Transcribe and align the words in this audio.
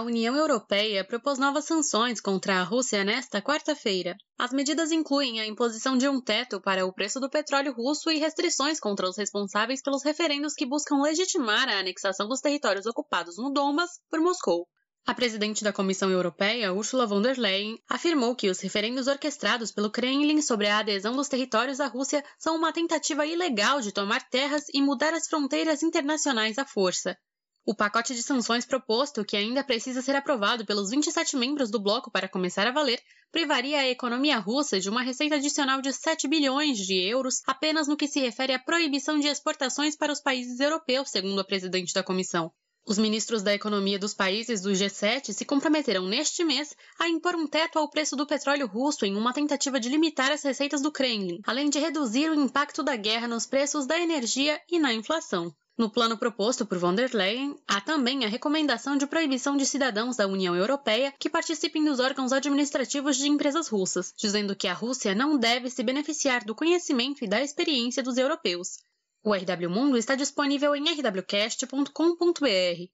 A 0.00 0.02
União 0.02 0.34
Europeia 0.34 1.04
propôs 1.04 1.38
novas 1.38 1.66
sanções 1.66 2.22
contra 2.22 2.54
a 2.58 2.62
Rússia 2.62 3.04
nesta 3.04 3.42
quarta-feira. 3.42 4.16
As 4.38 4.50
medidas 4.50 4.90
incluem 4.90 5.38
a 5.38 5.46
imposição 5.46 5.94
de 5.98 6.08
um 6.08 6.22
teto 6.22 6.58
para 6.58 6.86
o 6.86 6.92
preço 6.94 7.20
do 7.20 7.28
petróleo 7.28 7.74
russo 7.74 8.10
e 8.10 8.16
restrições 8.16 8.80
contra 8.80 9.06
os 9.06 9.18
responsáveis 9.18 9.82
pelos 9.82 10.02
referendos 10.02 10.54
que 10.54 10.64
buscam 10.64 11.02
legitimar 11.02 11.68
a 11.68 11.80
anexação 11.80 12.26
dos 12.28 12.40
territórios 12.40 12.86
ocupados 12.86 13.36
no 13.36 13.52
Donbas 13.52 13.90
por 14.08 14.20
Moscou. 14.20 14.66
A 15.06 15.12
presidente 15.12 15.62
da 15.62 15.70
Comissão 15.70 16.08
Europeia, 16.10 16.72
Ursula 16.72 17.06
von 17.06 17.20
der 17.20 17.36
Leyen, 17.36 17.76
afirmou 17.86 18.34
que 18.34 18.48
os 18.48 18.58
referendos 18.60 19.06
orquestrados 19.06 19.70
pelo 19.70 19.90
Kremlin 19.90 20.40
sobre 20.40 20.66
a 20.66 20.78
adesão 20.78 21.14
dos 21.14 21.28
territórios 21.28 21.78
à 21.78 21.86
Rússia 21.88 22.24
são 22.38 22.56
uma 22.56 22.72
tentativa 22.72 23.26
ilegal 23.26 23.82
de 23.82 23.92
tomar 23.92 24.26
terras 24.30 24.64
e 24.72 24.80
mudar 24.80 25.12
as 25.12 25.28
fronteiras 25.28 25.82
internacionais 25.82 26.56
à 26.56 26.64
força. 26.64 27.18
O 27.66 27.74
pacote 27.74 28.14
de 28.14 28.22
sanções 28.22 28.64
proposto, 28.64 29.24
que 29.24 29.36
ainda 29.36 29.62
precisa 29.62 30.00
ser 30.00 30.16
aprovado 30.16 30.64
pelos 30.64 30.90
27 30.90 31.36
membros 31.36 31.70
do 31.70 31.78
bloco 31.78 32.10
para 32.10 32.28
começar 32.28 32.66
a 32.66 32.72
valer, 32.72 33.00
privaria 33.30 33.80
a 33.80 33.88
economia 33.88 34.38
russa 34.38 34.80
de 34.80 34.88
uma 34.88 35.02
receita 35.02 35.34
adicional 35.34 35.82
de 35.82 35.92
7 35.92 36.26
bilhões 36.26 36.78
de 36.78 36.94
euros 36.94 37.42
apenas 37.46 37.86
no 37.86 37.98
que 37.98 38.08
se 38.08 38.18
refere 38.18 38.54
à 38.54 38.58
proibição 38.58 39.18
de 39.18 39.28
exportações 39.28 39.94
para 39.94 40.12
os 40.12 40.20
países 40.20 40.58
europeus, 40.58 41.10
segundo 41.10 41.38
a 41.38 41.44
presidente 41.44 41.92
da 41.92 42.02
comissão. 42.02 42.50
Os 42.86 42.96
ministros 42.96 43.42
da 43.42 43.52
economia 43.52 43.98
dos 43.98 44.14
países 44.14 44.62
do 44.62 44.70
G7 44.70 45.32
se 45.34 45.44
comprometeram 45.44 46.08
neste 46.08 46.42
mês 46.42 46.74
a 46.98 47.08
impor 47.08 47.36
um 47.36 47.46
teto 47.46 47.78
ao 47.78 47.90
preço 47.90 48.16
do 48.16 48.26
petróleo 48.26 48.66
russo 48.66 49.04
em 49.04 49.14
uma 49.14 49.34
tentativa 49.34 49.78
de 49.78 49.90
limitar 49.90 50.32
as 50.32 50.42
receitas 50.42 50.80
do 50.80 50.90
Kremlin, 50.90 51.40
além 51.46 51.68
de 51.68 51.78
reduzir 51.78 52.30
o 52.30 52.34
impacto 52.34 52.82
da 52.82 52.96
guerra 52.96 53.28
nos 53.28 53.44
preços 53.46 53.86
da 53.86 54.00
energia 54.00 54.58
e 54.68 54.78
na 54.78 54.94
inflação. 54.94 55.54
No 55.80 55.88
plano 55.88 56.18
proposto 56.18 56.66
por 56.66 56.76
von 56.76 56.94
der 56.94 57.14
Leyen, 57.14 57.56
há 57.66 57.80
também 57.80 58.26
a 58.26 58.28
recomendação 58.28 58.98
de 58.98 59.06
proibição 59.06 59.56
de 59.56 59.64
cidadãos 59.64 60.14
da 60.14 60.26
União 60.26 60.54
Europeia 60.54 61.10
que 61.18 61.30
participem 61.30 61.82
dos 61.82 61.98
órgãos 61.98 62.34
administrativos 62.34 63.16
de 63.16 63.26
empresas 63.26 63.66
russas, 63.68 64.12
dizendo 64.14 64.54
que 64.54 64.68
a 64.68 64.74
Rússia 64.74 65.14
não 65.14 65.38
deve 65.38 65.70
se 65.70 65.82
beneficiar 65.82 66.44
do 66.44 66.54
conhecimento 66.54 67.24
e 67.24 67.26
da 67.26 67.42
experiência 67.42 68.02
dos 68.02 68.18
europeus. 68.18 68.76
O 69.24 69.32
RW 69.32 69.70
Mundo 69.70 69.96
está 69.96 70.14
disponível 70.14 70.76
em 70.76 70.84
rwcast.com.br 70.84 71.88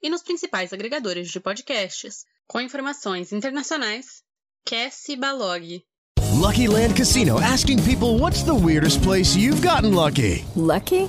e 0.00 0.09
nos 0.09 0.23
principais 0.23 0.73
agregadores 0.73 1.28
de 1.28 1.41
podcasts. 1.41 2.25
Com 2.47 2.61
informações 2.61 3.33
internacionais, 3.33 4.23
Cassie 4.65 5.17
Balog. 5.17 5.83
Lucky 6.37 6.69
Land 6.69 6.95
Casino 6.95 7.41
asking 7.41 7.83
people 7.83 8.21
what's 8.21 8.45
the 8.45 8.55
weirdest 8.55 9.03
place 9.03 9.34
you've 9.34 9.61
gotten 9.61 9.93
lucky? 9.93 10.45
Lucky? 10.55 11.09